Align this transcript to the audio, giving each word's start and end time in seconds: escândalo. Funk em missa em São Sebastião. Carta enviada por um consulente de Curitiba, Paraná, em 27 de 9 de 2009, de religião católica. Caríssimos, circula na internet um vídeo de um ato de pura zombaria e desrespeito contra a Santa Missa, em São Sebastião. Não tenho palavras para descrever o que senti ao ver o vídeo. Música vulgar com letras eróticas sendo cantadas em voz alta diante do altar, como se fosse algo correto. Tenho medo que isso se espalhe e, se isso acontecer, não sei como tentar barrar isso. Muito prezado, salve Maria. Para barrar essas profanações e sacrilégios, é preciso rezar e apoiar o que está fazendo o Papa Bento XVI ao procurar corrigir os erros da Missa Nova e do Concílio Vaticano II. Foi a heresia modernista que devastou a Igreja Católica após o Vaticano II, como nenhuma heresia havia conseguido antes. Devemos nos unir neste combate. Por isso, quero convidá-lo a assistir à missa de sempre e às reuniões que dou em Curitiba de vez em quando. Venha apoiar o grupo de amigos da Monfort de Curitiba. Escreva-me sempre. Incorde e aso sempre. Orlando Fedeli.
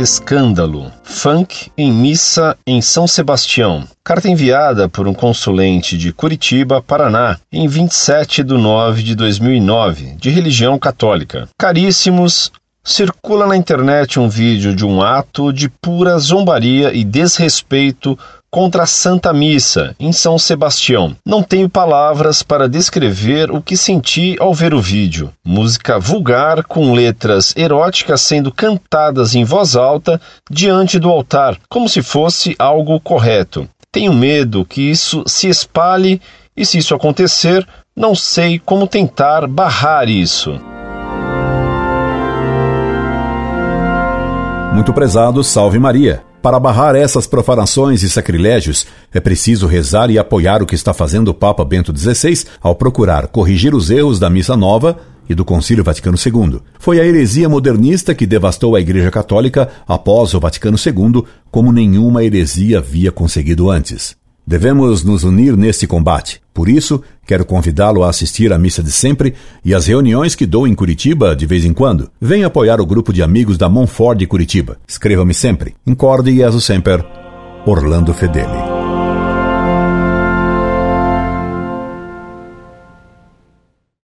escândalo. 0.00 0.92
Funk 1.02 1.70
em 1.76 1.92
missa 1.92 2.56
em 2.66 2.80
São 2.80 3.06
Sebastião. 3.06 3.84
Carta 4.04 4.28
enviada 4.28 4.88
por 4.88 5.08
um 5.08 5.14
consulente 5.14 5.96
de 5.96 6.12
Curitiba, 6.12 6.82
Paraná, 6.82 7.38
em 7.52 7.66
27 7.66 8.42
de 8.42 8.54
9 8.54 9.02
de 9.02 9.14
2009, 9.14 10.16
de 10.16 10.30
religião 10.30 10.78
católica. 10.78 11.48
Caríssimos, 11.58 12.52
circula 12.86 13.48
na 13.48 13.56
internet 13.56 14.20
um 14.20 14.28
vídeo 14.28 14.72
de 14.72 14.86
um 14.86 15.02
ato 15.02 15.52
de 15.52 15.68
pura 15.68 16.16
zombaria 16.20 16.94
e 16.94 17.02
desrespeito 17.02 18.16
contra 18.48 18.84
a 18.84 18.86
Santa 18.86 19.32
Missa, 19.32 19.94
em 19.98 20.12
São 20.12 20.38
Sebastião. 20.38 21.16
Não 21.26 21.42
tenho 21.42 21.68
palavras 21.68 22.44
para 22.44 22.68
descrever 22.68 23.50
o 23.50 23.60
que 23.60 23.76
senti 23.76 24.36
ao 24.38 24.54
ver 24.54 24.72
o 24.72 24.80
vídeo. 24.80 25.32
Música 25.44 25.98
vulgar 25.98 26.62
com 26.62 26.94
letras 26.94 27.52
eróticas 27.56 28.20
sendo 28.20 28.52
cantadas 28.52 29.34
em 29.34 29.42
voz 29.42 29.74
alta 29.74 30.20
diante 30.48 30.96
do 31.00 31.10
altar, 31.10 31.58
como 31.68 31.88
se 31.88 32.02
fosse 32.02 32.54
algo 32.56 33.00
correto. 33.00 33.68
Tenho 33.90 34.14
medo 34.14 34.64
que 34.64 34.80
isso 34.80 35.24
se 35.26 35.48
espalhe 35.48 36.20
e, 36.56 36.64
se 36.64 36.78
isso 36.78 36.94
acontecer, 36.94 37.66
não 37.96 38.14
sei 38.14 38.60
como 38.60 38.86
tentar 38.86 39.48
barrar 39.48 40.08
isso. 40.08 40.75
Muito 44.76 44.92
prezado, 44.92 45.42
salve 45.42 45.78
Maria. 45.78 46.22
Para 46.42 46.60
barrar 46.60 46.94
essas 46.94 47.26
profanações 47.26 48.02
e 48.02 48.10
sacrilégios, 48.10 48.86
é 49.10 49.18
preciso 49.18 49.66
rezar 49.66 50.10
e 50.10 50.18
apoiar 50.18 50.62
o 50.62 50.66
que 50.66 50.74
está 50.74 50.92
fazendo 50.92 51.28
o 51.28 51.34
Papa 51.34 51.64
Bento 51.64 51.98
XVI 51.98 52.44
ao 52.60 52.74
procurar 52.74 53.26
corrigir 53.28 53.74
os 53.74 53.90
erros 53.90 54.18
da 54.18 54.28
Missa 54.28 54.54
Nova 54.54 54.98
e 55.30 55.34
do 55.34 55.46
Concílio 55.46 55.82
Vaticano 55.82 56.18
II. 56.18 56.60
Foi 56.78 57.00
a 57.00 57.06
heresia 57.06 57.48
modernista 57.48 58.14
que 58.14 58.26
devastou 58.26 58.76
a 58.76 58.80
Igreja 58.80 59.10
Católica 59.10 59.66
após 59.88 60.34
o 60.34 60.40
Vaticano 60.40 60.76
II, 60.76 61.24
como 61.50 61.72
nenhuma 61.72 62.22
heresia 62.22 62.76
havia 62.76 63.10
conseguido 63.10 63.70
antes. 63.70 64.14
Devemos 64.46 65.02
nos 65.02 65.24
unir 65.24 65.56
neste 65.56 65.86
combate. 65.86 66.42
Por 66.52 66.68
isso, 66.68 67.02
quero 67.26 67.44
convidá-lo 67.44 68.04
a 68.04 68.10
assistir 68.10 68.52
à 68.52 68.58
missa 68.58 68.82
de 68.82 68.92
sempre 68.92 69.34
e 69.64 69.74
às 69.74 69.86
reuniões 69.86 70.34
que 70.34 70.46
dou 70.46 70.66
em 70.66 70.74
Curitiba 70.74 71.34
de 71.34 71.44
vez 71.44 71.64
em 71.64 71.72
quando. 71.72 72.10
Venha 72.20 72.46
apoiar 72.46 72.80
o 72.80 72.86
grupo 72.86 73.12
de 73.12 73.22
amigos 73.22 73.58
da 73.58 73.68
Monfort 73.68 74.18
de 74.18 74.26
Curitiba. 74.26 74.78
Escreva-me 74.86 75.34
sempre. 75.34 75.74
Incorde 75.86 76.30
e 76.30 76.42
aso 76.42 76.60
sempre. 76.60 77.04
Orlando 77.66 78.14
Fedeli. 78.14 78.65